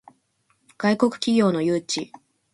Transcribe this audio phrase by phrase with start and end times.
[0.79, 2.09] 外国企業の誘致